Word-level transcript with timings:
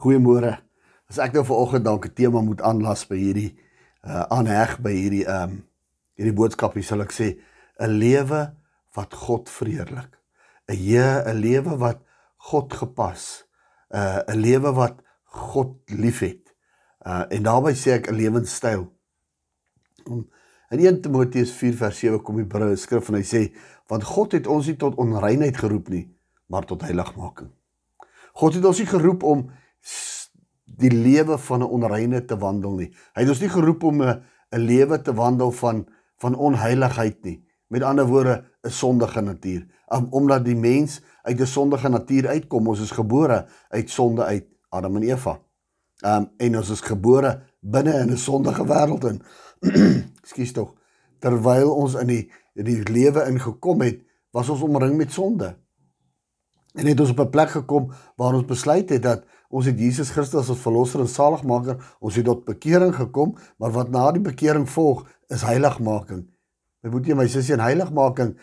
Goeiemôre. 0.00 0.54
As 1.12 1.18
ek 1.20 1.34
nou 1.36 1.42
vanoggend 1.44 1.84
dalk 1.84 2.06
'n 2.08 2.14
tema 2.16 2.40
moet 2.40 2.62
aanlas 2.64 3.04
by 3.04 3.18
hierdie 3.20 3.52
uh 4.00 4.24
aanheg 4.32 4.80
by 4.80 4.92
hierdie 4.96 5.26
um 5.28 5.60
hierdie 6.16 6.32
boodskapie 6.32 6.82
sal 6.82 7.04
ek 7.04 7.12
sê 7.12 7.36
'n 7.76 7.98
lewe 8.00 8.56
wat 8.96 9.12
God 9.14 9.50
vreerlik. 9.50 10.16
'n 10.68 10.76
Here, 10.76 11.28
'n 11.28 11.36
lewe 11.36 11.76
wat 11.76 12.00
God 12.48 12.72
gepas. 12.72 13.44
Uh 13.92 14.24
'n 14.24 14.40
lewe 14.40 14.72
wat 14.72 15.04
God 15.24 15.76
liefhet. 15.86 16.48
Uh 17.04 17.28
en 17.28 17.42
daarbey 17.42 17.74
sê 17.76 18.00
ek 18.00 18.08
'n 18.08 18.16
lewenstyl. 18.16 18.88
In 20.70 20.80
1 20.80 21.02
Timoteus 21.02 21.52
4 21.52 21.76
vers 21.76 21.98
7 21.98 22.22
kom 22.22 22.36
die 22.36 22.44
Bybel 22.48 22.76
skrif 22.76 23.08
en 23.08 23.20
hy 23.20 23.26
sê 23.26 23.52
want 23.86 24.04
God 24.04 24.32
het 24.32 24.46
ons 24.46 24.66
nie 24.66 24.76
tot 24.76 24.96
onreinheid 24.96 25.56
geroep 25.56 25.88
nie, 25.88 26.08
maar 26.48 26.64
tot 26.64 26.82
heiligmaking. 26.82 27.50
God 28.32 28.54
het 28.54 28.64
ons 28.64 28.78
nie 28.78 28.86
geroep 28.86 29.22
om 29.22 29.50
die 30.64 30.92
lewe 30.92 31.38
van 31.38 31.60
'n 31.60 31.68
onreine 31.68 32.24
te 32.24 32.36
wandel 32.38 32.74
nie. 32.74 32.90
Hy 33.14 33.20
het 33.22 33.28
ons 33.28 33.40
nie 33.40 33.48
geroep 33.48 33.82
om 33.82 34.02
'n 34.02 34.22
'n 34.52 34.58
lewe 34.58 35.02
te 35.02 35.14
wandel 35.14 35.52
van 35.52 35.86
van 36.16 36.34
onheiligheid 36.34 37.22
nie. 37.24 37.44
Met 37.66 37.82
ander 37.82 38.06
woorde, 38.06 38.44
'n 38.62 38.70
sondige 38.70 39.20
natuur. 39.20 39.66
Om, 39.86 40.06
omdat 40.10 40.44
die 40.44 40.56
mens 40.56 41.00
uit 41.22 41.40
'n 41.40 41.46
sondige 41.46 41.88
natuur 41.88 42.28
uitkom, 42.28 42.66
ons 42.66 42.80
is 42.80 42.90
gebore 42.90 43.46
uit 43.68 43.90
sonde 43.90 44.24
uit 44.24 44.46
Adam 44.68 44.96
en 44.96 45.02
Eva. 45.02 45.40
Um 46.04 46.30
en 46.36 46.56
ons 46.56 46.70
is 46.70 46.80
gebore 46.80 47.42
binne 47.60 47.92
in 47.92 48.10
'n 48.10 48.16
sondige 48.16 48.64
wêreld 48.66 49.04
in. 49.04 49.22
Ekskuus 50.22 50.52
tog. 50.52 50.74
Terwyl 51.18 51.74
ons 51.74 51.94
in 51.94 52.06
die 52.06 52.32
in 52.54 52.64
die 52.64 52.82
lewe 52.82 53.26
ingekom 53.28 53.80
het, 53.80 54.00
was 54.30 54.48
ons 54.48 54.60
omring 54.60 54.96
met 54.96 55.12
sonde. 55.12 55.56
En 56.74 56.86
het 56.86 57.00
ons 57.00 57.10
op 57.10 57.20
'n 57.20 57.30
plek 57.30 57.50
gekom 57.50 57.90
waar 58.16 58.34
ons 58.34 58.44
besluit 58.44 58.88
het 58.88 59.02
dat 59.02 59.24
ons 59.48 59.66
het 59.66 59.78
Jesus 59.78 60.10
Christus 60.10 60.50
as 60.50 60.58
verlosser 60.58 61.00
en 61.00 61.08
saligmaker, 61.08 61.96
ons 61.98 62.14
het 62.14 62.24
tot 62.24 62.44
bekering 62.44 62.94
gekom, 62.94 63.36
maar 63.56 63.70
wat 63.70 63.90
na 63.90 64.12
die 64.12 64.22
bekering 64.22 64.68
volg 64.70 65.08
is 65.28 65.42
heiligmaking. 65.42 66.30
My 66.80 66.90
boetie 66.90 67.10
en 67.10 67.16
my 67.16 67.26
sussie, 67.28 67.54
en 67.54 67.60
heiligmaking 67.60 68.38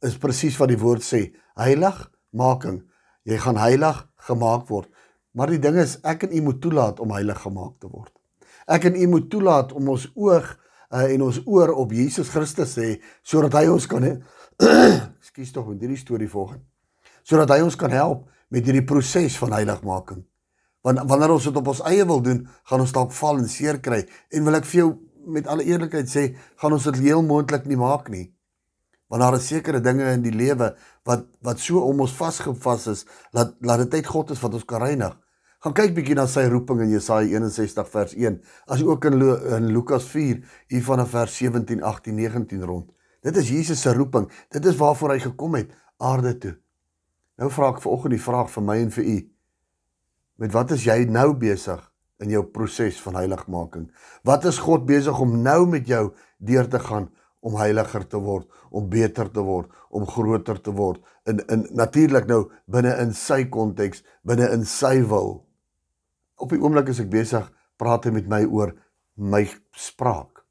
is 0.00 0.18
presies 0.18 0.56
wat 0.56 0.68
die 0.68 0.78
woord 0.78 1.02
sê, 1.02 1.34
heiligmaking. 1.54 2.82
Jy 3.22 3.38
gaan 3.38 3.56
heilig 3.56 4.08
gemaak 4.16 4.68
word. 4.68 4.88
Maar 5.30 5.46
die 5.46 5.58
ding 5.58 5.76
is, 5.76 5.98
ek 6.02 6.22
en 6.22 6.36
u 6.36 6.40
moet 6.40 6.60
toelaat 6.60 7.00
om 7.00 7.10
heilig 7.10 7.40
gemaak 7.40 7.78
te 7.80 7.88
word. 7.88 8.12
Ek 8.66 8.84
en 8.84 8.96
u 8.96 9.06
moet 9.06 9.30
toelaat 9.30 9.72
om 9.72 9.88
ons 9.88 10.10
oog 10.14 10.58
uh, 10.90 11.12
en 11.12 11.22
ons 11.22 11.40
oor 11.46 11.72
op 11.72 11.92
Jesus 11.92 12.28
Christus 12.28 12.76
hê 12.76 13.00
sodat 13.22 13.52
hy 13.52 13.68
ons 13.68 13.86
kan 13.86 14.04
Ekskuus 14.04 15.52
tog 15.56 15.68
met 15.68 15.80
hierdie 15.80 15.98
storie 16.00 16.28
volgens 16.28 16.73
sodat 17.24 17.50
hy 17.54 17.62
ons 17.64 17.76
kan 17.80 17.92
help 17.92 18.28
met 18.54 18.64
hierdie 18.66 18.84
proses 18.86 19.36
van 19.40 19.56
heiligmaking. 19.56 20.22
Want 20.84 21.00
wanneer 21.08 21.32
ons 21.32 21.48
dit 21.48 21.56
op 21.56 21.72
ons 21.72 21.82
eie 21.88 22.04
wil 22.04 22.20
doen, 22.22 22.44
gaan 22.68 22.84
ons 22.84 22.92
dalk 22.92 23.12
val 23.16 23.40
en 23.40 23.48
seer 23.48 23.80
kry 23.82 24.04
en 24.04 24.46
wil 24.46 24.60
ek 24.60 24.68
vir 24.68 24.82
jou 24.82 24.90
met 25.32 25.46
alle 25.48 25.64
eerlikheid 25.64 26.08
sê, 26.10 26.24
gaan 26.60 26.76
ons 26.76 26.86
dit 26.90 27.00
heel 27.06 27.22
moontlik 27.24 27.64
nie 27.64 27.80
maak 27.80 28.10
nie. 28.12 28.26
Want 29.08 29.22
daar 29.24 29.36
is 29.38 29.46
sekere 29.48 29.80
dinge 29.80 30.04
in 30.12 30.24
die 30.24 30.32
lewe 30.34 30.74
wat 31.08 31.24
wat 31.44 31.60
so 31.60 31.80
om 31.84 32.02
ons 32.04 32.16
vasgevas 32.16 32.88
is, 32.92 33.04
laat 33.32 33.54
laat 33.64 33.84
dit 33.84 34.00
uit 34.00 34.10
God 34.12 34.32
is 34.34 34.42
wat 34.44 34.56
ons 34.60 34.66
kan 34.68 34.84
reinig. 34.84 35.14
Gaan 35.64 35.76
kyk 35.76 35.94
bietjie 35.96 36.16
na 36.18 36.26
sy 36.28 36.44
roeping 36.52 36.82
in 36.84 36.90
Jesaja 36.92 37.24
61 37.40 37.88
vers 37.88 38.12
1, 38.12 38.34
as 38.68 38.82
ook 38.84 39.06
in, 39.08 39.14
in 39.56 39.70
Lukas 39.72 40.04
4 40.12 40.42
hier 40.68 40.84
vanaf 40.84 41.14
vers 41.16 41.38
17, 41.40 41.80
18, 41.80 42.18
19 42.20 42.66
rond. 42.68 42.90
Dit 43.24 43.38
is 43.40 43.48
Jesus 43.48 43.80
se 43.80 43.94
roeping. 43.96 44.28
Dit 44.52 44.66
is 44.68 44.76
waarvoor 44.76 45.14
hy 45.14 45.22
gekom 45.24 45.56
het 45.56 45.72
aarde 45.96 46.34
toe. 46.42 46.54
Nou 47.40 47.50
vra 47.50 47.72
ek 47.74 47.82
vanoggend 47.82 48.14
die 48.14 48.22
vraag 48.22 48.50
vir 48.52 48.64
my 48.64 48.76
en 48.84 48.92
vir 48.94 49.08
u. 49.10 49.16
Met 50.42 50.54
wat 50.54 50.74
is 50.74 50.86
jy 50.86 51.04
nou 51.10 51.32
besig 51.38 51.80
in 52.22 52.30
jou 52.30 52.44
proses 52.54 53.00
van 53.02 53.18
heiligmaking? 53.18 53.88
Wat 54.26 54.46
is 54.46 54.60
God 54.62 54.86
besig 54.86 55.18
om 55.20 55.40
nou 55.42 55.64
met 55.70 55.88
jou 55.90 56.08
deur 56.38 56.70
te 56.70 56.78
gaan 56.82 57.10
om 57.44 57.58
heiliger 57.60 58.06
te 58.08 58.18
word, 58.22 58.46
om 58.72 58.86
beter 58.88 59.28
te 59.28 59.42
word, 59.44 59.68
om 59.92 60.06
groter 60.08 60.60
te 60.62 60.72
word 60.72 61.02
in 61.28 61.42
in 61.52 61.66
natuurlik 61.76 62.28
nou 62.28 62.44
binne 62.70 62.94
in 63.02 63.12
sy 63.16 63.44
konteks, 63.52 64.02
binne 64.24 64.48
in 64.54 64.64
sy 64.68 65.00
wil. 65.08 65.42
Op 66.40 66.52
die 66.52 66.60
oomblik 66.60 66.90
is 66.92 67.00
ek 67.02 67.10
besig 67.12 67.46
praat 67.80 68.06
hy 68.06 68.14
met 68.14 68.28
my 68.30 68.42
oor 68.44 68.74
my 69.16 69.44
spraak. 69.76 70.42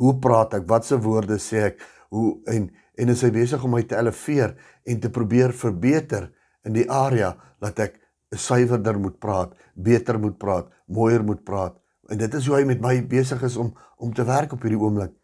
Hoe 0.00 0.14
praat 0.22 0.56
ek? 0.56 0.68
Watse 0.68 0.96
woorde 1.02 1.38
sê 1.42 1.70
ek? 1.70 1.82
Hoe 2.10 2.40
en 2.50 2.68
en 3.00 3.08
is 3.08 3.22
hy 3.24 3.30
besig 3.32 3.62
om 3.64 3.72
my 3.72 3.80
te 3.88 3.96
eleveer 3.96 4.52
en 4.84 4.98
te 5.00 5.08
probeer 5.08 5.54
verbeter 5.56 6.26
in 6.68 6.74
die 6.74 6.84
area 6.92 7.30
dat 7.62 7.78
ek 7.80 7.94
suiwerder 8.36 8.98
moet 9.00 9.16
praat, 9.22 9.54
beter 9.74 10.18
moet 10.20 10.36
praat, 10.38 10.68
mooier 10.86 11.24
moet 11.24 11.40
praat. 11.46 11.78
En 12.10 12.18
dit 12.20 12.34
is 12.34 12.46
hoe 12.46 12.58
hy 12.58 12.66
met 12.68 12.82
my 12.82 12.98
besig 13.08 13.42
is 13.46 13.56
om 13.56 13.72
om 14.00 14.12
te 14.16 14.24
werk 14.24 14.52
op 14.52 14.62
hierdie 14.64 14.80
oomblik. 14.80 15.14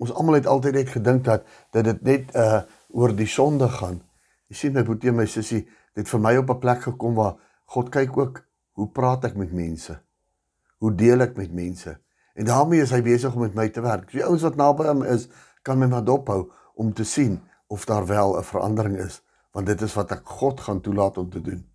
Ons 0.00 0.12
almal 0.16 0.38
het 0.38 0.48
altyd 0.48 0.80
net 0.80 0.90
gedink 0.90 1.24
dat 1.28 1.46
dat 1.76 1.84
dit 1.84 2.02
net 2.08 2.34
uh 2.34 2.62
oor 2.90 3.12
die 3.14 3.28
sonde 3.30 3.68
gaan. 3.70 4.00
Jy 4.50 4.56
sien 4.58 4.74
my 4.74 4.82
boetie 4.82 5.12
en 5.12 5.20
my 5.20 5.26
sussie, 5.30 5.60
dit 5.94 6.08
vir 6.08 6.20
my 6.20 6.36
op 6.40 6.50
'n 6.50 6.58
plek 6.58 6.82
gekom 6.82 7.14
waar 7.14 7.36
God 7.70 7.90
kyk 7.90 8.16
ook 8.18 8.40
hoe 8.72 8.88
praat 8.88 9.24
ek 9.24 9.36
met 9.36 9.52
mense? 9.52 9.94
Hoe 10.78 10.94
deel 10.94 11.20
ek 11.20 11.36
met 11.36 11.52
mense? 11.52 11.98
En 12.34 12.44
daarmee 12.44 12.80
is 12.80 12.90
hy 12.90 13.02
besig 13.02 13.34
om 13.34 13.40
met 13.40 13.54
my 13.54 13.68
te 13.68 13.82
werk. 13.84 14.10
Die 14.10 14.24
ouens 14.24 14.42
wat 14.42 14.56
naby 14.56 14.86
hom 14.88 15.02
is, 15.02 15.28
kan 15.62 15.78
my 15.78 15.86
maar 15.86 16.04
dophou 16.04 16.50
om 16.74 16.92
te 16.92 17.04
sien 17.04 17.40
of 17.68 17.84
daar 17.84 18.06
wel 18.06 18.38
'n 18.38 18.42
verandering 18.42 18.98
is, 18.98 19.22
want 19.52 19.66
dit 19.66 19.80
is 19.82 19.94
wat 19.94 20.12
ek 20.12 20.24
God 20.24 20.60
gaan 20.60 20.80
toelaat 20.80 21.18
om 21.18 21.30
te 21.30 21.40
doen. 21.40 21.66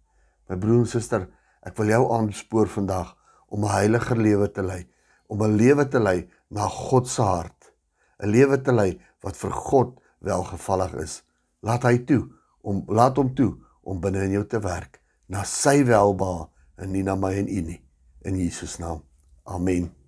My 0.47 0.57
broer 0.57 0.79
en 0.79 0.87
suster, 0.87 1.29
ek 1.61 1.77
wil 1.77 1.87
jou 1.87 2.11
aanspoor 2.13 2.67
vandag 2.67 3.15
om 3.47 3.63
'n 3.63 3.71
heiliger 3.71 4.17
lewe 4.17 4.51
te 4.51 4.63
lei, 4.63 4.87
om 5.27 5.43
'n 5.43 5.55
lewe 5.55 5.87
te 5.87 5.99
lei 5.99 6.29
na 6.49 6.67
God 6.67 7.07
se 7.07 7.21
hart, 7.21 7.73
'n 8.19 8.29
lewe 8.29 8.61
te 8.61 8.71
lei 8.71 9.01
wat 9.21 9.37
vir 9.37 9.51
God 9.51 9.99
welgevallig 10.19 10.93
is. 10.93 11.23
Laat 11.61 11.83
hy 11.83 11.97
toe 11.97 12.29
om 12.61 12.83
laat 12.87 13.17
hom 13.17 13.33
toe 13.35 13.55
om 13.83 14.01
binne 14.01 14.23
in 14.25 14.31
jou 14.31 14.45
te 14.45 14.59
werk 14.59 15.01
na 15.27 15.43
sy 15.43 15.83
welbehae 15.83 16.47
en 16.77 16.91
nie 16.91 17.03
na 17.03 17.15
my 17.15 17.33
en 17.33 17.47
u 17.47 17.61
nie 17.61 17.81
in 18.25 18.37
Jesus 18.37 18.77
naam. 18.77 19.03
Amen. 19.45 20.04